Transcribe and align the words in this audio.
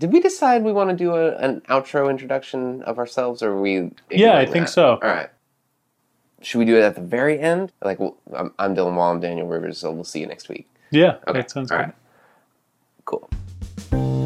Did 0.00 0.12
we 0.14 0.20
decide 0.20 0.64
we 0.64 0.72
want 0.72 0.88
to 0.88 0.96
do 0.96 1.14
a, 1.14 1.36
an 1.36 1.60
outro 1.68 2.08
introduction 2.08 2.82
of 2.84 2.98
ourselves, 2.98 3.42
or 3.42 3.50
are 3.50 3.60
we? 3.60 3.90
Yeah, 4.10 4.38
I 4.38 4.46
think 4.46 4.64
that? 4.66 4.72
so. 4.72 4.92
All 4.92 4.98
right. 5.02 5.28
Should 6.40 6.58
we 6.58 6.64
do 6.64 6.74
it 6.78 6.80
at 6.82 6.94
the 6.94 7.02
very 7.02 7.38
end? 7.38 7.70
Like, 7.84 8.00
well, 8.00 8.16
I'm, 8.34 8.54
I'm 8.58 8.74
Dylan 8.74 8.96
Wall. 8.96 9.12
I'm 9.12 9.20
Daniel 9.20 9.46
Rivers. 9.46 9.76
So 9.76 9.92
we'll 9.92 10.04
see 10.04 10.20
you 10.20 10.26
next 10.26 10.48
week. 10.48 10.66
Yeah, 10.90 11.16
Okay. 11.28 11.40
that 11.40 11.50
sounds 11.50 11.70
All 11.70 11.76
good. 11.76 11.84
right. 11.84 11.94
Cool. 13.04 14.19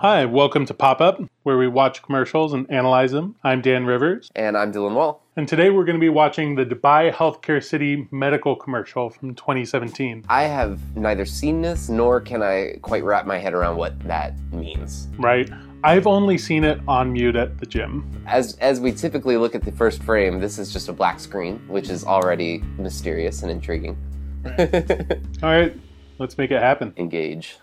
Hi, 0.00 0.24
welcome 0.26 0.64
to 0.66 0.74
Pop 0.74 1.00
Up, 1.00 1.20
where 1.42 1.58
we 1.58 1.66
watch 1.66 2.02
commercials 2.02 2.52
and 2.52 2.70
analyze 2.70 3.10
them. 3.10 3.34
I'm 3.42 3.60
Dan 3.60 3.84
Rivers, 3.84 4.30
And 4.36 4.56
I'm 4.56 4.72
Dylan 4.72 4.94
Wall. 4.94 5.24
and 5.34 5.48
today 5.48 5.70
we're 5.70 5.84
going 5.84 5.96
to 5.96 6.00
be 6.00 6.08
watching 6.08 6.54
the 6.54 6.64
Dubai 6.64 7.12
Healthcare 7.12 7.62
City 7.62 8.06
medical 8.12 8.54
commercial 8.54 9.10
from 9.10 9.34
2017. 9.34 10.24
I 10.28 10.44
have 10.44 10.78
neither 10.96 11.24
seen 11.24 11.62
this 11.62 11.88
nor 11.88 12.20
can 12.20 12.44
I 12.44 12.76
quite 12.80 13.02
wrap 13.02 13.26
my 13.26 13.38
head 13.38 13.54
around 13.54 13.76
what 13.76 13.98
that 14.06 14.34
means. 14.52 15.08
Right? 15.18 15.50
I've 15.82 16.06
only 16.06 16.38
seen 16.38 16.62
it 16.62 16.80
on 16.86 17.12
mute 17.12 17.34
at 17.34 17.58
the 17.58 17.66
gym. 17.66 18.08
As 18.26 18.56
as 18.58 18.80
we 18.80 18.92
typically 18.92 19.36
look 19.36 19.56
at 19.56 19.62
the 19.62 19.72
first 19.72 20.00
frame, 20.04 20.38
this 20.38 20.60
is 20.60 20.72
just 20.72 20.88
a 20.88 20.92
black 20.92 21.18
screen, 21.18 21.58
which 21.66 21.88
is 21.88 22.04
already 22.04 22.58
mysterious 22.78 23.42
and 23.42 23.50
intriguing. 23.50 23.96
All 25.42 25.50
right, 25.50 25.76
let's 26.18 26.38
make 26.38 26.52
it 26.52 26.60
happen. 26.62 26.94
Engage. 26.96 27.58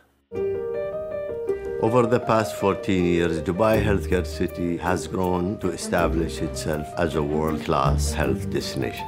Over 1.85 2.07
the 2.07 2.19
past 2.19 2.55
14 2.55 3.05
years, 3.05 3.41
Dubai 3.41 3.79
Healthcare 3.79 4.25
City 4.25 4.75
has 4.77 5.05
grown 5.05 5.59
to 5.59 5.69
establish 5.69 6.41
itself 6.41 6.87
as 6.97 7.13
a 7.13 7.21
world 7.21 7.63
class 7.63 8.11
health 8.11 8.49
destination. 8.49 9.05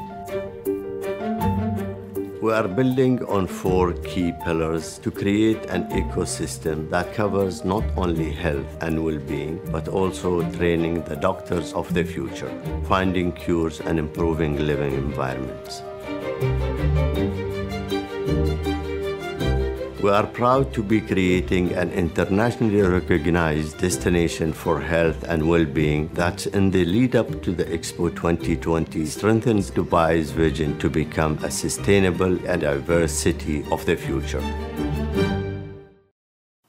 We 2.39 2.53
are 2.53 2.67
building 2.67 3.25
on 3.25 3.47
four 3.47 3.93
key 3.93 4.31
pillars 4.45 4.99
to 4.99 5.09
create 5.09 5.65
an 5.71 5.89
ecosystem 6.03 6.87
that 6.91 7.15
covers 7.15 7.65
not 7.65 7.83
only 7.97 8.31
health 8.31 8.77
and 8.81 9.03
well 9.03 9.17
being, 9.17 9.59
but 9.71 9.87
also 9.87 10.47
training 10.51 11.03
the 11.05 11.15
doctors 11.15 11.73
of 11.73 11.91
the 11.95 12.03
future, 12.03 12.53
finding 12.87 13.31
cures, 13.31 13.79
and 13.79 13.97
improving 13.97 14.55
living 14.67 14.93
environments. 14.93 15.81
We 20.07 20.13
are 20.13 20.25
proud 20.25 20.73
to 20.75 20.81
be 20.81 21.01
creating 21.01 21.73
an 21.73 21.91
internationally 21.91 22.79
recognized 22.79 23.77
destination 23.79 24.53
for 24.53 24.79
health 24.79 25.25
and 25.27 25.49
well-being 25.49 26.07
that's 26.13 26.45
in 26.45 26.71
the 26.71 26.85
lead 26.85 27.17
up 27.17 27.43
to 27.43 27.51
the 27.51 27.65
Expo 27.65 28.15
2020 28.15 29.05
strengthens 29.05 29.69
Dubai's 29.69 30.31
vision 30.31 30.79
to 30.79 30.89
become 30.89 31.37
a 31.43 31.51
sustainable 31.51 32.39
and 32.47 32.61
diverse 32.61 33.11
city 33.11 33.65
of 33.69 33.85
the 33.85 33.97
future. 33.97 34.39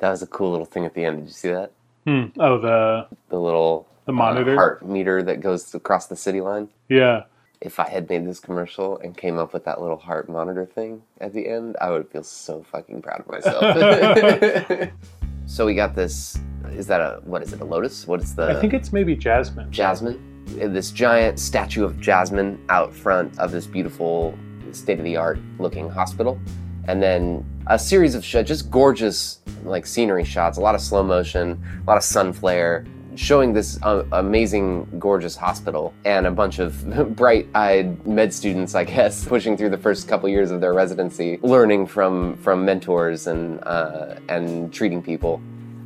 That 0.01 0.11
was 0.11 0.23
a 0.23 0.27
cool 0.27 0.51
little 0.51 0.67
thing 0.67 0.85
at 0.85 0.95
the 0.95 1.05
end. 1.05 1.19
Did 1.19 1.27
you 1.27 1.33
see 1.33 1.51
that? 1.51 1.71
Hmm. 2.09 2.25
Oh, 2.41 2.59
the 2.59 3.07
The 3.29 3.39
little 3.39 3.87
The 4.07 4.11
uh, 4.11 4.17
monitor? 4.17 4.57
heart 4.57 4.85
meter 4.85 5.23
that 5.23 5.41
goes 5.41 5.73
across 5.77 6.09
the 6.09 6.17
city 6.17 6.41
line. 6.41 6.71
yeah. 6.89 7.23
If 7.61 7.81
I 7.81 7.89
had 7.89 8.09
made 8.09 8.25
this 8.27 8.39
commercial 8.39 8.99
and 8.99 9.17
came 9.17 9.37
up 9.37 9.53
with 9.53 9.65
that 9.65 9.81
little 9.81 9.97
heart 9.97 10.29
monitor 10.29 10.65
thing 10.65 11.03
at 11.21 11.33
the 11.33 11.49
end, 11.49 11.77
I 11.81 11.91
would 11.91 12.09
feel 12.09 12.23
so 12.23 12.65
fucking 12.71 13.03
proud 13.03 13.21
of 13.21 13.29
myself. 13.29 14.91
so 15.47 15.67
we 15.67 15.75
got 15.75 15.97
this. 15.97 16.39
Is 16.71 16.87
that 16.87 17.01
a 17.01 17.21
what 17.25 17.43
is 17.43 17.53
it? 17.53 17.61
A 17.61 17.65
lotus? 17.65 18.07
What 18.07 18.23
is 18.23 18.35
the? 18.37 18.57
I 18.57 18.61
think 18.61 18.75
it's 18.75 18.93
maybe 18.93 19.17
Jasmine. 19.17 19.73
Jasmine. 19.73 20.45
This 20.47 20.93
giant 20.93 21.41
statue 21.41 21.85
of 21.85 22.01
Jasmine 22.01 22.65
out 22.69 22.95
front 22.95 23.37
of 23.39 23.51
this 23.51 23.67
beautiful, 23.67 24.39
state 24.73 24.99
of 24.99 25.05
the 25.05 25.17
art 25.17 25.39
looking 25.59 25.91
hospital. 25.91 26.39
And 26.87 27.03
then 27.03 27.45
a 27.67 27.79
series 27.79 28.15
of 28.15 28.25
shots, 28.25 28.49
just 28.49 28.71
gorgeous 28.71 29.41
like 29.65 29.85
scenery 29.85 30.25
shots, 30.25 30.59
a 30.59 30.61
lot 30.61 30.75
of 30.75 30.81
slow 30.81 31.03
motion, 31.03 31.63
a 31.83 31.87
lot 31.87 31.97
of 31.97 32.05
sun 32.05 32.33
flare, 32.33 32.87
showing 33.19 33.53
this 33.53 33.83
uh, 33.83 34.05
amazing, 34.13 34.89
gorgeous 34.99 35.35
hospital 35.35 35.93
and 36.05 36.27
a 36.27 36.31
bunch 36.31 36.61
of 36.61 37.17
bright 37.17 37.49
eyed 37.55 38.07
med 38.07 38.33
students, 38.33 38.75
I 38.75 38.85
guess, 38.85 39.25
pushing 39.35 39.57
through 39.57 39.71
the 39.71 39.79
first 39.79 40.07
couple 40.09 40.29
years 40.29 40.51
of 40.51 40.61
their 40.61 40.73
residency, 40.73 41.39
learning 41.43 41.89
from, 41.89 42.37
from 42.37 42.65
mentors 42.65 43.27
and, 43.27 43.63
uh, 43.65 44.15
and 44.29 44.73
treating 44.73 45.03
people. 45.03 45.43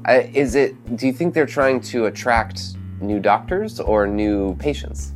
Uh, 0.07 0.23
is 0.35 0.57
it? 0.57 0.97
Do 0.97 1.07
you 1.07 1.13
think 1.13 1.33
they're 1.33 1.47
trying 1.47 1.81
to 1.83 2.07
attract 2.07 2.77
new 3.01 3.21
doctors 3.21 3.81
or 3.81 4.07
new 4.07 4.55
patients? 4.57 5.13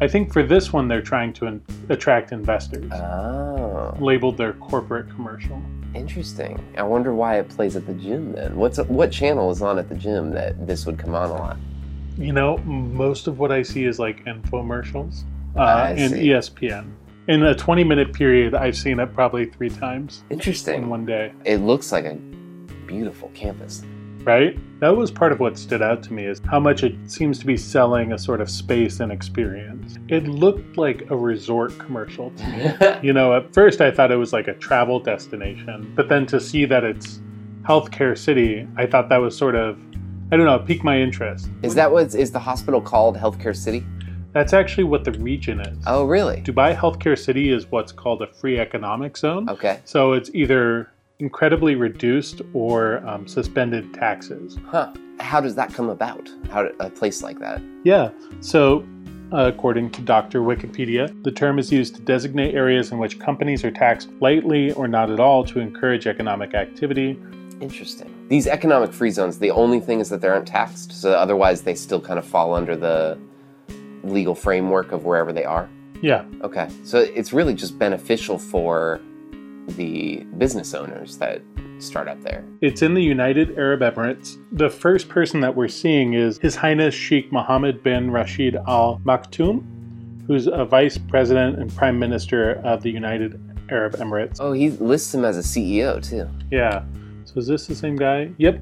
I 0.00 0.08
think 0.08 0.32
for 0.32 0.42
this 0.42 0.72
one, 0.72 0.88
they're 0.88 1.02
trying 1.02 1.32
to 1.34 1.46
in- 1.46 1.62
attract 1.88 2.32
investors. 2.32 2.90
Oh, 2.92 3.96
labeled 4.00 4.36
their 4.36 4.54
corporate 4.54 5.08
commercial. 5.10 5.62
Interesting. 5.94 6.62
I 6.76 6.82
wonder 6.82 7.14
why 7.14 7.38
it 7.38 7.48
plays 7.48 7.76
at 7.76 7.86
the 7.86 7.94
gym 7.94 8.32
then. 8.32 8.56
What's 8.56 8.78
what 8.78 9.10
channel 9.10 9.50
is 9.50 9.62
on 9.62 9.78
at 9.78 9.88
the 9.88 9.94
gym 9.94 10.30
that 10.32 10.66
this 10.66 10.86
would 10.86 10.98
come 10.98 11.14
on 11.14 11.30
a 11.30 11.34
lot? 11.34 11.56
You 12.18 12.32
know, 12.32 12.58
most 12.58 13.26
of 13.26 13.38
what 13.38 13.50
I 13.52 13.62
see 13.62 13.84
is 13.84 13.98
like 13.98 14.24
infomercials 14.24 15.22
uh, 15.56 15.94
and. 15.96 16.14
ESPN. 16.14 16.90
In 17.28 17.44
a 17.44 17.54
20 17.54 17.84
minute 17.84 18.12
period, 18.12 18.54
I've 18.54 18.76
seen 18.76 18.98
it 18.98 19.14
probably 19.14 19.44
three 19.46 19.70
times 19.70 20.24
Interesting. 20.30 20.82
in 20.82 20.88
one 20.88 21.06
day, 21.06 21.32
It 21.44 21.58
looks 21.58 21.92
like 21.92 22.04
a 22.04 22.14
beautiful 22.86 23.30
campus. 23.34 23.82
Right? 24.24 24.58
That 24.80 24.96
was 24.96 25.10
part 25.10 25.32
of 25.32 25.40
what 25.40 25.58
stood 25.58 25.82
out 25.82 26.02
to 26.04 26.12
me 26.12 26.24
is 26.24 26.40
how 26.50 26.60
much 26.60 26.82
it 26.82 26.94
seems 27.10 27.38
to 27.40 27.46
be 27.46 27.56
selling 27.56 28.12
a 28.12 28.18
sort 28.18 28.40
of 28.40 28.50
space 28.50 29.00
and 29.00 29.12
experience. 29.12 29.98
It 30.08 30.26
looked 30.26 30.76
like 30.76 31.10
a 31.10 31.16
resort 31.16 31.78
commercial 31.78 32.30
to 32.30 32.46
me. 32.46 32.98
You 33.02 33.12
know, 33.12 33.34
at 33.34 33.52
first 33.54 33.80
I 33.80 33.90
thought 33.90 34.10
it 34.12 34.16
was 34.16 34.32
like 34.32 34.48
a 34.48 34.54
travel 34.54 35.00
destination, 35.00 35.92
but 35.96 36.08
then 36.08 36.26
to 36.26 36.40
see 36.40 36.64
that 36.66 36.84
it's 36.84 37.20
healthcare 37.62 38.16
city, 38.16 38.66
I 38.76 38.86
thought 38.86 39.08
that 39.08 39.18
was 39.18 39.36
sort 39.36 39.54
of, 39.54 39.78
I 40.32 40.36
don't 40.36 40.46
know, 40.46 40.58
piqued 40.58 40.84
my 40.84 41.00
interest. 41.00 41.48
Is 41.62 41.74
that 41.74 41.90
what 41.90 42.14
is 42.14 42.30
the 42.30 42.38
hospital 42.38 42.80
called 42.80 43.16
Healthcare 43.16 43.56
City? 43.56 43.84
That's 44.32 44.52
actually 44.52 44.84
what 44.84 45.04
the 45.04 45.12
region 45.12 45.60
is. 45.60 45.78
Oh, 45.86 46.04
really? 46.04 46.40
Dubai 46.42 46.76
Healthcare 46.76 47.18
City 47.18 47.50
is 47.50 47.66
what's 47.70 47.90
called 47.90 48.22
a 48.22 48.28
free 48.28 48.58
economic 48.60 49.16
zone. 49.16 49.48
Okay. 49.48 49.80
So 49.84 50.12
it's 50.12 50.30
either 50.34 50.90
incredibly 51.20 51.74
reduced 51.74 52.42
or 52.52 53.06
um, 53.06 53.26
suspended 53.26 53.92
taxes. 53.94 54.58
Huh. 54.66 54.92
How 55.18 55.40
does 55.40 55.54
that 55.54 55.74
come 55.74 55.90
about? 55.90 56.30
How 56.50 56.66
a 56.80 56.90
place 56.90 57.22
like 57.22 57.38
that? 57.40 57.62
Yeah. 57.84 58.10
So, 58.40 58.86
uh, 59.32 59.46
according 59.46 59.90
to 59.90 60.00
Dr. 60.00 60.40
Wikipedia, 60.40 61.22
the 61.22 61.30
term 61.30 61.58
is 61.58 61.70
used 61.70 61.94
to 61.96 62.00
designate 62.00 62.54
areas 62.54 62.90
in 62.90 62.98
which 62.98 63.18
companies 63.18 63.64
are 63.64 63.70
taxed 63.70 64.10
lightly 64.20 64.72
or 64.72 64.88
not 64.88 65.10
at 65.10 65.20
all 65.20 65.44
to 65.44 65.60
encourage 65.60 66.06
economic 66.06 66.54
activity. 66.54 67.18
Interesting. 67.60 68.12
These 68.28 68.46
economic 68.46 68.92
free 68.92 69.10
zones, 69.10 69.38
the 69.38 69.50
only 69.50 69.80
thing 69.80 70.00
is 70.00 70.08
that 70.08 70.20
they 70.20 70.28
aren't 70.28 70.46
taxed, 70.46 70.92
so 70.92 71.12
otherwise 71.12 71.62
they 71.62 71.74
still 71.74 72.00
kind 72.00 72.18
of 72.18 72.24
fall 72.24 72.54
under 72.54 72.74
the 72.74 73.18
legal 74.02 74.34
framework 74.34 74.92
of 74.92 75.04
wherever 75.04 75.32
they 75.32 75.44
are. 75.44 75.68
Yeah. 76.00 76.24
Okay. 76.42 76.68
So 76.84 77.00
it's 77.00 77.32
really 77.32 77.54
just 77.54 77.78
beneficial 77.78 78.38
for 78.38 79.00
the 79.70 80.24
business 80.38 80.74
owners 80.74 81.18
that 81.18 81.42
start 81.78 82.08
up 82.08 82.20
there. 82.22 82.44
It's 82.60 82.82
in 82.82 82.94
the 82.94 83.02
United 83.02 83.58
Arab 83.58 83.80
Emirates. 83.80 84.36
The 84.52 84.70
first 84.70 85.08
person 85.08 85.40
that 85.40 85.54
we're 85.54 85.68
seeing 85.68 86.14
is 86.14 86.38
His 86.38 86.56
Highness 86.56 86.94
Sheikh 86.94 87.32
Mohammed 87.32 87.82
bin 87.82 88.10
Rashid 88.10 88.56
Al 88.68 89.00
Maktoum, 89.04 89.64
who's 90.26 90.46
a 90.46 90.64
vice 90.64 90.98
president 90.98 91.58
and 91.58 91.74
prime 91.74 91.98
minister 91.98 92.60
of 92.64 92.82
the 92.82 92.90
United 92.90 93.40
Arab 93.70 93.94
Emirates. 93.94 94.36
Oh, 94.40 94.52
he 94.52 94.70
lists 94.70 95.14
him 95.14 95.24
as 95.24 95.38
a 95.38 95.40
CEO 95.40 96.02
too. 96.06 96.28
Yeah. 96.50 96.84
So 97.24 97.34
is 97.36 97.46
this 97.46 97.66
the 97.66 97.74
same 97.74 97.96
guy? 97.96 98.30
Yep. 98.38 98.60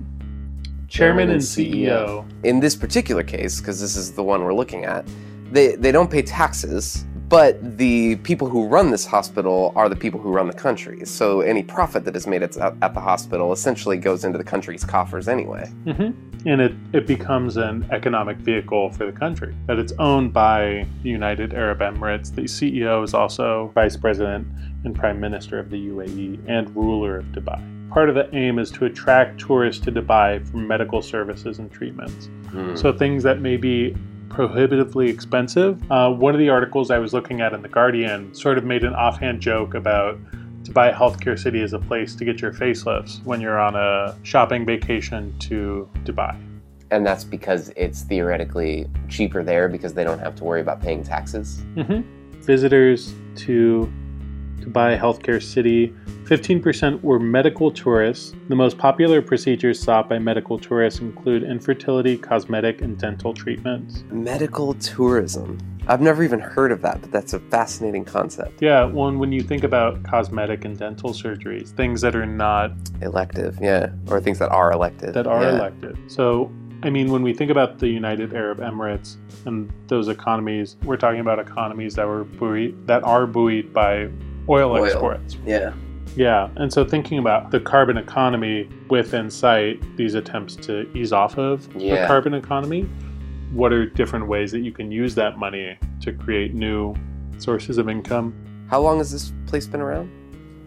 Chairman 0.88 1.30
and 1.30 1.40
CEO. 1.40 2.26
In 2.44 2.60
this 2.60 2.74
particular 2.74 3.22
case, 3.22 3.60
because 3.60 3.80
this 3.80 3.96
is 3.96 4.12
the 4.12 4.22
one 4.22 4.42
we're 4.44 4.54
looking 4.54 4.84
at, 4.84 5.06
they, 5.50 5.76
they 5.76 5.92
don't 5.92 6.10
pay 6.10 6.22
taxes, 6.22 7.04
but 7.28 7.78
the 7.78 8.16
people 8.16 8.48
who 8.48 8.66
run 8.66 8.90
this 8.90 9.04
hospital 9.04 9.72
are 9.76 9.88
the 9.88 9.96
people 9.96 10.18
who 10.20 10.30
run 10.30 10.46
the 10.46 10.52
country. 10.52 11.04
So 11.04 11.42
any 11.42 11.62
profit 11.62 12.04
that 12.04 12.16
is 12.16 12.26
made 12.26 12.42
at, 12.42 12.56
at 12.56 12.94
the 12.94 13.00
hospital 13.00 13.52
essentially 13.52 13.98
goes 13.98 14.24
into 14.24 14.38
the 14.38 14.44
country's 14.44 14.84
coffers 14.84 15.28
anyway. 15.28 15.68
hmm 15.84 16.10
And 16.46 16.60
it, 16.60 16.72
it 16.92 17.06
becomes 17.06 17.56
an 17.56 17.86
economic 17.90 18.38
vehicle 18.38 18.90
for 18.92 19.04
the 19.04 19.12
country. 19.12 19.54
That 19.66 19.78
it's 19.78 19.92
owned 19.98 20.32
by 20.32 20.86
the 21.02 21.10
United 21.10 21.52
Arab 21.52 21.80
Emirates. 21.80 22.34
The 22.34 22.42
CEO 22.42 23.04
is 23.04 23.12
also 23.12 23.72
vice 23.74 23.96
president 23.96 24.46
and 24.84 24.94
prime 24.94 25.20
minister 25.20 25.58
of 25.58 25.70
the 25.70 25.88
UAE 25.88 26.40
and 26.48 26.74
ruler 26.74 27.18
of 27.18 27.26
Dubai. 27.26 27.60
Part 27.90 28.08
of 28.08 28.14
the 28.14 28.34
aim 28.34 28.58
is 28.58 28.70
to 28.72 28.84
attract 28.84 29.40
tourists 29.40 29.84
to 29.84 29.92
Dubai 29.92 30.46
for 30.48 30.58
medical 30.58 31.02
services 31.02 31.58
and 31.58 31.70
treatments. 31.70 32.28
Hmm. 32.50 32.76
So 32.76 32.92
things 32.92 33.22
that 33.24 33.40
may 33.40 33.56
be 33.56 33.96
prohibitively 34.28 35.08
expensive. 35.08 35.80
Uh, 35.90 36.10
one 36.12 36.34
of 36.34 36.38
the 36.38 36.48
articles 36.48 36.90
I 36.90 36.98
was 36.98 37.12
looking 37.12 37.40
at 37.40 37.52
in 37.52 37.62
The 37.62 37.68
Guardian 37.68 38.34
sort 38.34 38.58
of 38.58 38.64
made 38.64 38.84
an 38.84 38.94
offhand 38.94 39.40
joke 39.40 39.74
about 39.74 40.18
Dubai 40.62 40.94
Healthcare 40.94 41.38
City 41.38 41.62
as 41.62 41.72
a 41.72 41.78
place 41.78 42.14
to 42.16 42.24
get 42.24 42.40
your 42.40 42.52
facelifts 42.52 43.24
when 43.24 43.40
you're 43.40 43.58
on 43.58 43.74
a 43.74 44.16
shopping 44.22 44.66
vacation 44.66 45.36
to 45.40 45.88
Dubai. 46.04 46.36
And 46.90 47.06
that's 47.06 47.24
because 47.24 47.70
it's 47.76 48.02
theoretically 48.02 48.86
cheaper 49.08 49.42
there 49.42 49.68
because 49.68 49.94
they 49.94 50.04
don't 50.04 50.18
have 50.18 50.34
to 50.36 50.44
worry 50.44 50.60
about 50.60 50.80
paying 50.80 51.02
taxes. 51.02 51.62
hmm 51.74 52.00
Visitors 52.40 53.14
to 53.36 53.92
Dubai 54.60 54.98
Healthcare 54.98 55.42
City, 55.42 55.94
15% 56.24 57.02
were 57.02 57.18
medical 57.18 57.70
tourists. 57.70 58.34
The 58.48 58.54
most 58.56 58.76
popular 58.76 59.22
procedures 59.22 59.80
sought 59.80 60.08
by 60.08 60.18
medical 60.18 60.58
tourists 60.58 61.00
include 61.00 61.42
infertility, 61.42 62.18
cosmetic, 62.18 62.82
and 62.82 62.98
dental 62.98 63.32
treatments. 63.32 64.04
Medical 64.10 64.74
tourism. 64.74 65.58
I've 65.88 66.02
never 66.02 66.22
even 66.22 66.38
heard 66.38 66.70
of 66.70 66.82
that, 66.82 67.00
but 67.00 67.10
that's 67.10 67.32
a 67.32 67.40
fascinating 67.40 68.04
concept. 68.04 68.60
Yeah, 68.60 68.84
when 68.84 69.18
when 69.18 69.32
you 69.32 69.40
think 69.40 69.64
about 69.64 70.02
cosmetic 70.02 70.66
and 70.66 70.78
dental 70.78 71.10
surgeries, 71.10 71.70
things 71.70 72.02
that 72.02 72.14
are 72.14 72.26
not 72.26 72.72
Elective, 73.00 73.58
yeah. 73.62 73.88
Or 74.10 74.20
things 74.20 74.38
that 74.38 74.50
are 74.50 74.70
elective. 74.70 75.14
that 75.14 75.26
are 75.26 75.42
yeah. 75.42 75.56
elected. 75.56 75.96
So, 76.08 76.52
I 76.82 76.90
mean, 76.90 77.10
when 77.10 77.22
we 77.22 77.32
think 77.32 77.50
about 77.50 77.78
the 77.78 77.88
United 77.88 78.34
Arab 78.34 78.58
Emirates 78.58 79.16
and 79.46 79.72
those 79.86 80.08
economies, 80.08 80.76
we're 80.84 80.98
talking 80.98 81.20
about 81.20 81.38
economies 81.38 81.94
that 81.94 82.06
were 82.06 82.24
buoyed, 82.24 82.86
that 82.86 83.02
are 83.02 83.26
buoyed 83.26 83.72
by 83.72 84.10
oil, 84.48 84.72
Oil. 84.72 84.84
exports. 84.84 85.36
Yeah. 85.44 85.72
Yeah, 86.16 86.48
and 86.56 86.72
so 86.72 86.84
thinking 86.84 87.18
about 87.18 87.50
the 87.50 87.60
carbon 87.60 87.96
economy 87.96 88.68
within 88.88 89.30
sight, 89.30 89.80
these 89.96 90.14
attempts 90.14 90.56
to 90.56 90.90
ease 90.96 91.12
off 91.12 91.38
of 91.38 91.72
the 91.74 92.04
carbon 92.06 92.34
economy, 92.34 92.88
what 93.52 93.72
are 93.72 93.86
different 93.86 94.26
ways 94.26 94.50
that 94.52 94.60
you 94.60 94.72
can 94.72 94.90
use 94.90 95.14
that 95.14 95.38
money 95.38 95.78
to 96.00 96.12
create 96.12 96.54
new 96.54 96.94
sources 97.38 97.78
of 97.78 97.88
income? 97.88 98.34
How 98.68 98.80
long 98.80 98.98
has 98.98 99.12
this 99.12 99.32
place 99.46 99.66
been 99.66 99.80
around? 99.80 100.10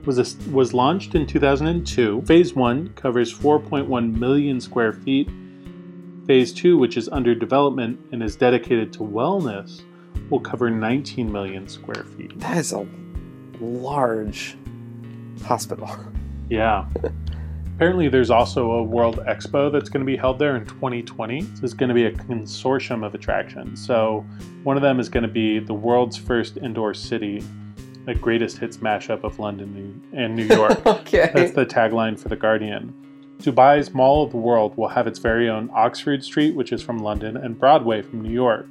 was 0.06 0.16
this, 0.18 0.36
was 0.48 0.74
launched 0.74 1.16
in 1.16 1.26
2002. 1.26 2.22
Phase 2.24 2.54
1 2.54 2.94
covers 2.94 3.34
4.1 3.34 4.18
million 4.18 4.60
square 4.60 4.94
feet. 4.94 5.30
Phase 6.28 6.54
2, 6.54 6.78
which 6.78 6.98
is 6.98 7.10
under 7.10 7.36
development 7.36 8.00
and 8.12 8.24
is 8.24 8.36
dedicated 8.36 8.94
to 8.94 9.00
wellness, 9.00 9.82
will 10.30 10.40
cover 10.40 10.70
19 10.70 11.32
million 11.32 11.68
square 11.68 12.04
feet. 12.04 12.38
That 12.40 12.58
is 12.58 12.72
a 12.72 12.88
large 13.62 14.58
hospital. 15.44 15.90
Yeah. 16.50 16.86
Apparently, 17.76 18.10
there's 18.10 18.30
also 18.30 18.72
a 18.74 18.84
World 18.84 19.18
Expo 19.28 19.72
that's 19.72 19.90
going 19.90 20.06
to 20.06 20.06
be 20.06 20.16
held 20.16 20.38
there 20.38 20.56
in 20.56 20.66
2020. 20.66 21.42
This 21.42 21.64
is 21.64 21.74
going 21.74 21.90
to 21.90 21.96
be 21.96 22.06
a 22.06 22.12
consortium 22.12 23.04
of 23.04 23.16
attractions. 23.16 23.84
So, 23.84 24.24
one 24.64 24.76
of 24.76 24.84
them 24.84 25.00
is 25.00 25.10
going 25.10 25.24
to 25.24 25.28
be 25.28 25.58
the 25.58 25.74
world's 25.74 26.16
first 26.16 26.58
indoor 26.58 26.94
city, 26.94 27.44
a 28.06 28.14
greatest 28.14 28.60
hits 28.60 28.78
mashup 28.78 29.24
of 29.24 29.40
London 29.40 30.00
and 30.14 30.36
New 30.36 30.44
York. 30.44 30.86
okay. 30.86 31.32
That's 31.34 31.54
the 31.54 31.66
tagline 31.66 32.20
for 32.20 32.30
The 32.30 32.36
Guardian. 32.36 32.94
Dubai's 33.40 33.92
Mall 33.96 34.24
of 34.24 34.32
the 34.32 34.38
World 34.38 34.78
will 34.78 34.90
have 34.90 35.08
its 35.08 35.18
very 35.18 35.50
own 35.50 35.72
Oxford 35.74 36.24
Street, 36.24 36.54
which 36.54 36.72
is 36.72 36.84
from 36.84 37.00
London, 37.00 37.36
and 37.36 37.58
Broadway 37.58 38.04
from 38.04 38.22
New 38.22 38.32
York. 38.32 38.68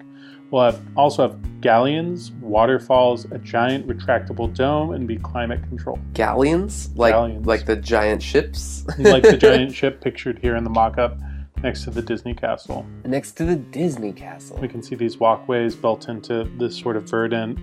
We'll 0.51 0.65
have 0.65 0.81
also 0.97 1.29
have 1.29 1.61
galleons, 1.61 2.33
waterfalls, 2.41 3.27
a 3.31 3.39
giant 3.39 3.87
retractable 3.87 4.53
dome, 4.55 4.93
and 4.93 5.07
be 5.07 5.17
climate 5.17 5.63
controlled. 5.69 6.01
Galleons? 6.13 6.91
Like 6.97 7.13
Galleons. 7.13 7.47
like 7.47 7.67
the 7.67 7.77
giant 7.77 8.23
ships? 8.23 8.85
like 8.99 9.23
the 9.23 9.37
giant 9.37 9.73
ship 9.75 10.01
pictured 10.01 10.39
here 10.41 10.57
in 10.57 10.65
the 10.65 10.71
mock-up 10.71 11.19
next 11.63 11.85
to 11.85 11.91
the 11.91 12.03
Disney 12.03 12.35
castle. 12.35 12.85
Next 13.05 13.33
to 13.33 13.45
the 13.45 13.57
Disney 13.57 14.13
castle. 14.13 14.59
We 14.59 14.69
can 14.69 14.83
see 14.83 14.97
these 14.97 15.19
walkways 15.19 15.77
built 15.77 16.09
into 16.09 16.51
this 16.59 16.77
sort 16.77 16.97
of 16.97 17.05
verdant, 17.05 17.59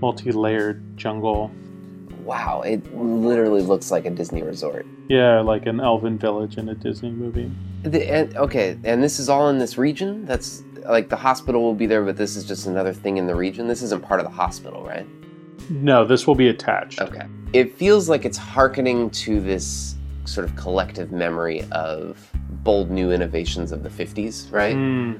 multi-layered 0.00 0.96
jungle. 0.96 1.50
Wow, 2.24 2.62
it 2.62 2.94
literally 2.94 3.62
looks 3.62 3.90
like 3.90 4.06
a 4.06 4.10
Disney 4.10 4.42
resort. 4.42 4.86
Yeah, 5.08 5.40
like 5.40 5.66
an 5.66 5.80
elven 5.80 6.16
village 6.16 6.56
in 6.58 6.68
a 6.68 6.74
Disney 6.74 7.10
movie. 7.10 7.50
The, 7.82 8.08
and, 8.10 8.36
okay, 8.36 8.78
and 8.84 9.02
this 9.02 9.18
is 9.18 9.28
all 9.28 9.48
in 9.48 9.58
this 9.58 9.76
region? 9.76 10.24
That's 10.26 10.62
like 10.88 11.08
the 11.08 11.16
hospital 11.16 11.62
will 11.62 11.74
be 11.74 11.86
there, 11.86 12.02
but 12.04 12.16
this 12.16 12.36
is 12.36 12.44
just 12.44 12.66
another 12.66 12.92
thing 12.92 13.16
in 13.16 13.26
the 13.26 13.34
region? 13.34 13.66
This 13.68 13.82
isn't 13.82 14.02
part 14.02 14.20
of 14.20 14.26
the 14.26 14.32
hospital, 14.32 14.84
right? 14.84 15.06
No, 15.68 16.04
this 16.04 16.26
will 16.26 16.34
be 16.34 16.48
attached. 16.48 17.00
Okay. 17.00 17.26
It 17.52 17.74
feels 17.76 18.08
like 18.08 18.24
it's 18.24 18.38
hearkening 18.38 19.10
to 19.10 19.40
this 19.40 19.96
sort 20.24 20.48
of 20.48 20.54
collective 20.56 21.12
memory 21.12 21.64
of 21.72 22.30
bold 22.64 22.90
new 22.90 23.10
innovations 23.12 23.72
of 23.72 23.82
the 23.82 23.88
50s, 23.88 24.50
right? 24.52 24.76
Mm, 24.76 25.18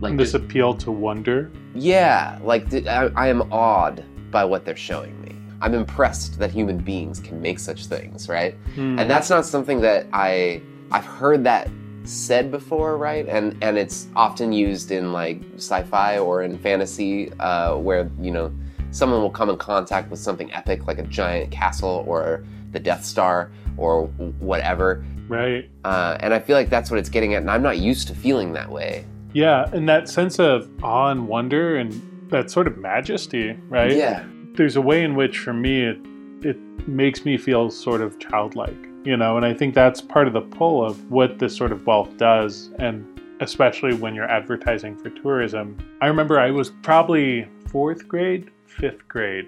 Like 0.00 0.16
this 0.16 0.34
appeal 0.34 0.74
to 0.74 0.90
wonder. 0.90 1.50
Yeah, 1.74 2.38
like 2.42 2.72
I, 2.86 3.10
I 3.16 3.28
am 3.28 3.42
awed 3.52 4.04
by 4.30 4.44
what 4.44 4.64
they're 4.64 4.76
showing 4.76 5.20
me. 5.22 5.34
I'm 5.60 5.74
impressed 5.74 6.38
that 6.40 6.50
human 6.50 6.78
beings 6.78 7.20
can 7.20 7.40
make 7.40 7.58
such 7.58 7.86
things, 7.86 8.28
right? 8.28 8.56
Mm. 8.74 9.00
And 9.00 9.10
that's 9.10 9.30
not 9.30 9.46
something 9.46 9.80
that 9.82 10.06
I 10.12 10.60
I've 10.90 11.04
heard 11.06 11.44
that 11.44 11.68
said 12.04 12.50
before, 12.50 12.96
right? 12.96 13.26
And 13.28 13.56
and 13.62 13.78
it's 13.78 14.08
often 14.16 14.52
used 14.52 14.90
in 14.90 15.12
like 15.12 15.40
sci-fi 15.56 16.18
or 16.18 16.42
in 16.42 16.58
fantasy, 16.58 17.32
uh, 17.38 17.76
where 17.76 18.10
you 18.20 18.30
know 18.30 18.52
someone 18.90 19.22
will 19.22 19.30
come 19.30 19.48
in 19.48 19.56
contact 19.56 20.10
with 20.10 20.20
something 20.20 20.52
epic 20.52 20.86
like 20.86 20.98
a 20.98 21.04
giant 21.04 21.50
castle 21.50 22.04
or 22.06 22.44
the 22.72 22.80
Death 22.80 23.04
Star 23.04 23.50
or 23.76 24.06
whatever. 24.40 25.04
right. 25.28 25.70
Uh, 25.84 26.16
and 26.20 26.34
I 26.34 26.38
feel 26.38 26.56
like 26.56 26.68
that's 26.68 26.90
what 26.90 26.98
it's 26.98 27.08
getting 27.08 27.34
at, 27.34 27.42
and 27.42 27.50
I'm 27.50 27.62
not 27.62 27.78
used 27.78 28.08
to 28.08 28.14
feeling 28.14 28.52
that 28.52 28.70
way. 28.70 29.04
Yeah, 29.32 29.68
and 29.72 29.88
that 29.88 30.08
sense 30.08 30.38
of 30.38 30.68
awe 30.82 31.10
and 31.10 31.26
wonder 31.26 31.76
and 31.76 32.28
that 32.30 32.50
sort 32.50 32.66
of 32.66 32.76
majesty, 32.76 33.56
right? 33.68 33.92
Yeah. 33.92 34.24
There's 34.54 34.76
a 34.76 34.82
way 34.82 35.02
in 35.02 35.14
which, 35.14 35.38
for 35.38 35.54
me, 35.54 35.84
it 35.84 35.98
it 36.42 36.58
makes 36.86 37.24
me 37.24 37.38
feel 37.38 37.70
sort 37.70 38.02
of 38.02 38.18
childlike, 38.18 38.88
you 39.04 39.16
know, 39.16 39.36
and 39.36 39.44
I 39.46 39.54
think 39.54 39.74
that's 39.74 40.00
part 40.00 40.26
of 40.26 40.32
the 40.32 40.40
pull 40.40 40.84
of 40.84 41.10
what 41.10 41.38
this 41.38 41.56
sort 41.56 41.72
of 41.72 41.86
wealth 41.86 42.16
does, 42.16 42.70
and 42.78 43.06
especially 43.40 43.94
when 43.94 44.14
you're 44.14 44.30
advertising 44.30 44.96
for 44.96 45.10
tourism. 45.10 45.76
I 46.00 46.06
remember 46.06 46.38
I 46.38 46.50
was 46.50 46.70
probably 46.82 47.48
fourth 47.68 48.06
grade, 48.06 48.50
fifth 48.66 49.06
grade, 49.08 49.46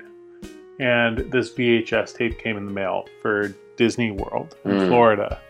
and 0.81 1.19
this 1.31 1.53
VHS 1.55 2.15
tape 2.17 2.39
came 2.39 2.57
in 2.57 2.67
the 2.67 2.73
mail 2.73 3.07
for 3.23 3.55
Disney 3.77 4.11
World 4.11 4.57
in 4.65 4.73
Mm. 4.73 4.89
Florida. 4.89 5.41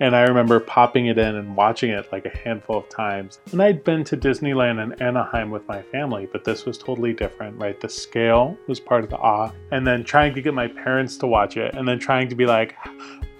And 0.00 0.14
I 0.14 0.22
remember 0.22 0.60
popping 0.60 1.06
it 1.06 1.18
in 1.18 1.34
and 1.34 1.56
watching 1.56 1.90
it 1.90 2.06
like 2.12 2.24
a 2.24 2.36
handful 2.38 2.78
of 2.78 2.88
times. 2.88 3.40
And 3.50 3.60
I'd 3.60 3.82
been 3.82 4.04
to 4.04 4.16
Disneyland 4.16 4.80
in 4.80 4.92
Anaheim 5.02 5.50
with 5.50 5.66
my 5.66 5.82
family, 5.82 6.28
but 6.30 6.44
this 6.44 6.64
was 6.64 6.78
totally 6.78 7.12
different, 7.12 7.58
right? 7.58 7.80
The 7.80 7.88
scale 7.88 8.56
was 8.68 8.78
part 8.78 9.02
of 9.02 9.10
the 9.10 9.16
awe. 9.16 9.50
And 9.72 9.84
then 9.84 10.04
trying 10.04 10.34
to 10.34 10.40
get 10.42 10.54
my 10.54 10.68
parents 10.68 11.16
to 11.18 11.26
watch 11.26 11.56
it, 11.56 11.74
and 11.74 11.88
then 11.88 11.98
trying 11.98 12.28
to 12.28 12.36
be 12.36 12.46
like, 12.46 12.76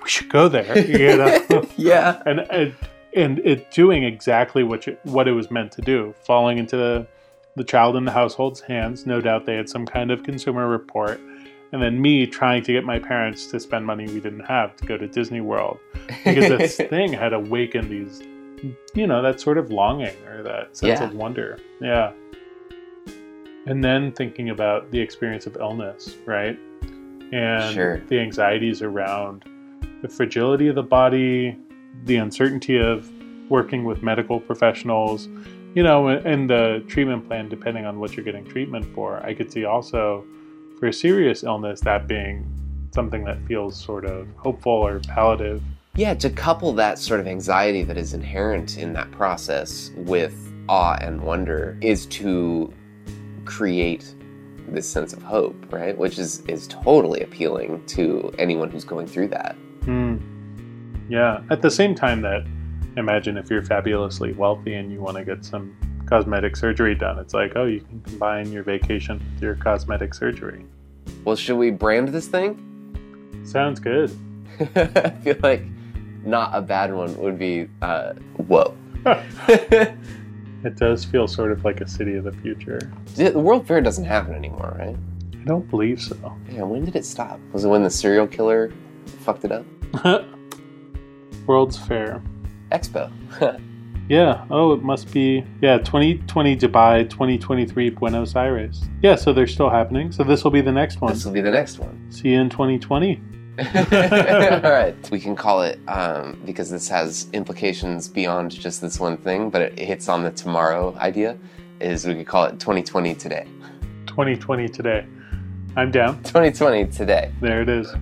we 0.02 0.08
should 0.08 0.28
go 0.28 0.48
there, 0.48 0.78
you 0.78 1.16
know? 1.16 1.66
yeah. 1.76 2.22
and 2.26 2.40
it, 2.40 2.74
and 3.14 3.38
it 3.40 3.70
doing 3.70 4.04
exactly 4.04 4.62
what 4.62 4.86
you, 4.86 4.96
what 5.04 5.26
it 5.28 5.32
was 5.32 5.50
meant 5.50 5.72
to 5.72 5.82
do, 5.82 6.14
falling 6.24 6.58
into 6.58 6.76
the, 6.76 7.06
the 7.56 7.64
child 7.64 7.96
in 7.96 8.04
the 8.04 8.12
household's 8.12 8.60
hands. 8.60 9.06
No 9.06 9.20
doubt 9.20 9.46
they 9.46 9.56
had 9.56 9.68
some 9.68 9.86
kind 9.86 10.10
of 10.10 10.22
consumer 10.22 10.68
report, 10.68 11.20
and 11.72 11.82
then 11.82 12.00
me 12.00 12.26
trying 12.26 12.62
to 12.64 12.72
get 12.72 12.84
my 12.84 12.98
parents 12.98 13.46
to 13.48 13.58
spend 13.60 13.84
money 13.86 14.06
we 14.06 14.20
didn't 14.20 14.40
have 14.46 14.76
to 14.76 14.86
go 14.86 14.96
to 14.96 15.06
Disney 15.08 15.40
World 15.40 15.78
because 16.24 16.48
this 16.48 16.76
thing 16.90 17.12
had 17.12 17.32
awakened 17.32 17.90
these, 17.90 18.22
you 18.94 19.06
know, 19.06 19.20
that 19.22 19.40
sort 19.40 19.58
of 19.58 19.70
longing 19.70 20.16
or 20.26 20.42
that 20.42 20.76
sense 20.76 21.00
Yeah. 21.00 21.06
of 21.06 21.14
wonder. 21.14 21.58
Yeah. 21.80 22.12
And 23.66 23.84
then 23.84 24.12
thinking 24.12 24.48
about 24.50 24.90
the 24.90 24.98
experience 25.00 25.46
of 25.46 25.56
illness, 25.56 26.16
right? 26.24 26.58
And 27.32 27.74
Sure. 27.74 27.98
the 28.08 28.18
anxieties 28.20 28.80
around 28.80 29.44
the 30.02 30.08
fragility 30.08 30.68
of 30.68 30.74
the 30.74 30.82
body, 30.82 31.56
the 32.04 32.16
uncertainty 32.16 32.78
of 32.78 33.10
working 33.48 33.84
with 33.84 34.02
medical 34.02 34.40
professionals, 34.40 35.28
you 35.74 35.82
know, 35.82 36.08
and 36.08 36.48
the 36.48 36.84
treatment 36.88 37.26
plan, 37.26 37.48
depending 37.48 37.86
on 37.86 37.98
what 38.00 38.16
you're 38.16 38.24
getting 38.24 38.44
treatment 38.44 38.84
for. 38.94 39.24
I 39.24 39.34
could 39.34 39.52
see 39.52 39.64
also 39.64 40.24
for 40.78 40.86
a 40.86 40.92
serious 40.92 41.42
illness 41.42 41.80
that 41.80 42.06
being 42.06 42.46
something 42.94 43.24
that 43.24 43.38
feels 43.46 43.78
sort 43.82 44.04
of 44.04 44.28
hopeful 44.36 44.72
or 44.72 45.00
palliative. 45.00 45.62
Yeah, 45.94 46.14
to 46.14 46.30
couple 46.30 46.72
that 46.74 46.98
sort 46.98 47.20
of 47.20 47.26
anxiety 47.26 47.82
that 47.82 47.96
is 47.96 48.14
inherent 48.14 48.78
in 48.78 48.92
that 48.92 49.10
process 49.10 49.90
with 49.96 50.52
awe 50.68 50.96
and 51.00 51.20
wonder 51.20 51.76
is 51.80 52.06
to 52.06 52.72
create 53.44 54.14
this 54.68 54.88
sense 54.88 55.12
of 55.12 55.22
hope, 55.22 55.56
right? 55.72 55.96
Which 55.96 56.18
is 56.18 56.40
is 56.42 56.68
totally 56.68 57.22
appealing 57.22 57.84
to 57.86 58.32
anyone 58.38 58.70
who's 58.70 58.84
going 58.84 59.06
through 59.06 59.28
that. 59.28 59.56
Hmm. 59.88 60.18
Yeah. 61.08 61.40
At 61.48 61.62
the 61.62 61.70
same 61.70 61.94
time, 61.94 62.20
that 62.20 62.44
imagine 62.98 63.38
if 63.38 63.48
you're 63.48 63.62
fabulously 63.62 64.34
wealthy 64.34 64.74
and 64.74 64.92
you 64.92 65.00
want 65.00 65.16
to 65.16 65.24
get 65.24 65.46
some 65.46 65.74
cosmetic 66.06 66.56
surgery 66.56 66.94
done, 66.94 67.18
it's 67.18 67.32
like, 67.32 67.52
oh, 67.56 67.64
you 67.64 67.80
can 67.80 68.02
combine 68.02 68.52
your 68.52 68.62
vacation 68.62 69.18
with 69.32 69.42
your 69.42 69.54
cosmetic 69.54 70.12
surgery. 70.12 70.66
Well, 71.24 71.36
should 71.36 71.56
we 71.56 71.70
brand 71.70 72.08
this 72.08 72.28
thing? 72.28 73.42
Sounds 73.46 73.80
good. 73.80 74.14
I 74.76 75.08
feel 75.22 75.36
like 75.42 75.62
not 76.22 76.50
a 76.52 76.60
bad 76.60 76.92
one 76.92 77.16
would 77.16 77.38
be 77.38 77.68
uh, 77.80 78.12
whoa. 78.36 78.76
It 80.64 80.74
does 80.76 81.04
feel 81.04 81.28
sort 81.28 81.52
of 81.52 81.64
like 81.64 81.80
a 81.80 81.88
city 81.88 82.16
of 82.16 82.24
the 82.24 82.32
future. 82.32 82.92
the 83.14 83.30
World 83.38 83.66
Fair 83.66 83.80
doesn't 83.80 84.04
happen 84.04 84.34
anymore, 84.34 84.74
right? 84.76 84.96
I 85.40 85.44
don't 85.44 85.70
believe 85.70 86.02
so. 86.02 86.16
Yeah, 86.50 86.64
when 86.64 86.84
did 86.84 86.96
it 86.96 87.04
stop? 87.04 87.38
Was 87.52 87.64
it 87.64 87.68
when 87.68 87.84
the 87.84 87.90
serial 87.90 88.26
killer 88.26 88.72
fucked 89.20 89.44
it 89.44 89.52
up? 89.52 89.64
World's 91.46 91.78
Fair. 91.78 92.22
Expo. 92.70 93.10
Yeah. 94.08 94.46
Oh, 94.50 94.72
it 94.72 94.82
must 94.82 95.12
be. 95.12 95.44
Yeah, 95.60 95.78
2020 95.78 96.56
Dubai, 96.56 97.08
2023 97.10 97.90
Buenos 97.90 98.34
Aires. 98.34 98.82
Yeah, 99.02 99.16
so 99.16 99.32
they're 99.32 99.46
still 99.46 99.68
happening. 99.68 100.12
So 100.12 100.24
this 100.24 100.44
will 100.44 100.50
be 100.50 100.62
the 100.62 100.72
next 100.72 101.00
one. 101.00 101.12
This 101.12 101.24
will 101.24 101.32
be 101.32 101.42
the 101.42 101.50
next 101.50 101.78
one. 101.78 102.10
See 102.10 102.30
you 102.30 102.40
in 102.40 102.48
2020. 102.48 103.20
All 103.58 104.70
right. 104.70 105.10
We 105.10 105.20
can 105.20 105.36
call 105.36 105.62
it, 105.62 105.78
um, 105.88 106.40
because 106.46 106.70
this 106.70 106.88
has 106.88 107.28
implications 107.32 108.08
beyond 108.08 108.52
just 108.52 108.80
this 108.80 108.98
one 108.98 109.18
thing, 109.18 109.50
but 109.50 109.60
it 109.60 109.78
hits 109.78 110.08
on 110.08 110.22
the 110.22 110.30
tomorrow 110.30 110.96
idea, 110.98 111.36
is 111.80 112.06
we 112.06 112.14
could 112.14 112.26
call 112.26 112.44
it 112.44 112.58
2020 112.58 113.14
today. 113.14 113.46
2020 114.06 114.68
today. 114.68 115.06
I'm 115.76 115.90
down. 115.90 116.16
2020 116.22 116.86
today. 116.86 117.30
There 117.42 117.60
it 117.60 117.68
is. 117.68 117.92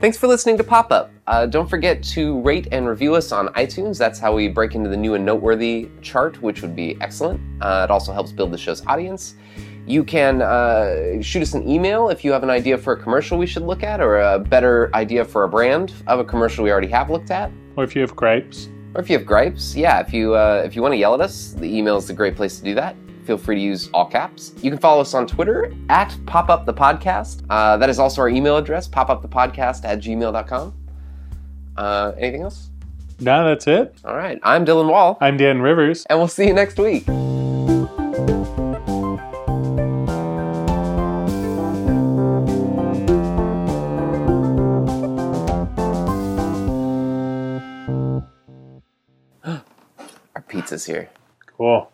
Thanks 0.00 0.16
for 0.16 0.28
listening 0.28 0.56
to 0.58 0.64
Pop 0.64 0.92
Up. 0.92 1.10
Uh, 1.28 1.44
don't 1.44 1.68
forget 1.68 2.02
to 2.02 2.40
rate 2.40 2.68
and 2.72 2.88
review 2.88 3.14
us 3.14 3.32
on 3.32 3.48
iTunes. 3.48 3.98
That's 3.98 4.18
how 4.18 4.34
we 4.34 4.48
break 4.48 4.74
into 4.74 4.88
the 4.88 4.96
new 4.96 5.12
and 5.12 5.26
noteworthy 5.26 5.90
chart, 6.00 6.40
which 6.40 6.62
would 6.62 6.74
be 6.74 6.96
excellent. 7.02 7.38
Uh, 7.60 7.86
it 7.86 7.90
also 7.90 8.14
helps 8.14 8.32
build 8.32 8.50
the 8.50 8.56
show's 8.56 8.84
audience. 8.86 9.34
You 9.86 10.04
can 10.04 10.40
uh, 10.40 11.20
shoot 11.20 11.42
us 11.42 11.52
an 11.52 11.68
email 11.68 12.08
if 12.08 12.24
you 12.24 12.32
have 12.32 12.44
an 12.44 12.48
idea 12.48 12.78
for 12.78 12.94
a 12.94 12.96
commercial 12.96 13.36
we 13.36 13.46
should 13.46 13.62
look 13.62 13.82
at, 13.82 14.00
or 14.00 14.20
a 14.20 14.38
better 14.38 14.90
idea 14.94 15.22
for 15.22 15.44
a 15.44 15.48
brand 15.50 15.92
of 16.06 16.18
a 16.18 16.24
commercial 16.24 16.64
we 16.64 16.70
already 16.70 16.88
have 16.88 17.10
looked 17.10 17.30
at. 17.30 17.52
Or 17.76 17.84
if 17.84 17.94
you 17.94 18.00
have 18.00 18.16
gripes. 18.16 18.70
Or 18.94 19.02
if 19.02 19.10
you 19.10 19.18
have 19.18 19.26
gripes, 19.26 19.76
yeah, 19.76 20.00
if 20.00 20.14
you 20.14 20.34
uh, 20.34 20.62
if 20.64 20.74
you 20.74 20.80
want 20.80 20.92
to 20.92 20.98
yell 20.98 21.12
at 21.12 21.20
us, 21.20 21.52
the 21.52 21.66
email 21.66 21.98
is 21.98 22.08
a 22.08 22.14
great 22.14 22.36
place 22.36 22.56
to 22.56 22.64
do 22.64 22.74
that. 22.76 22.96
Feel 23.24 23.36
free 23.36 23.56
to 23.56 23.60
use 23.60 23.90
all 23.92 24.06
caps. 24.06 24.54
You 24.62 24.70
can 24.70 24.78
follow 24.78 25.02
us 25.02 25.12
on 25.12 25.26
Twitter 25.26 25.74
at 25.90 26.16
Pop 26.24 26.48
Up 26.48 26.64
the 26.64 26.72
Podcast. 26.72 27.44
Uh, 27.50 27.76
that 27.76 27.90
is 27.90 27.98
also 27.98 28.22
our 28.22 28.30
email 28.30 28.56
address, 28.56 28.88
popupthepodcast 28.88 29.84
at 29.84 30.00
gmail.com. 30.00 30.87
Uh, 31.78 32.12
anything 32.18 32.42
else? 32.42 32.70
No, 33.20 33.44
that's 33.48 33.68
it. 33.68 33.94
All 34.04 34.16
right. 34.16 34.40
I'm 34.42 34.66
Dylan 34.66 34.90
Wall, 34.90 35.16
I'm 35.20 35.36
Dan 35.36 35.62
Rivers. 35.62 36.04
and 36.10 36.18
we'll 36.18 36.26
see 36.26 36.46
you 36.48 36.52
next 36.52 36.76
week. 36.78 37.06
Our 49.44 49.62
pizza's 50.48 50.84
here. 50.86 51.08
Cool. 51.56 51.90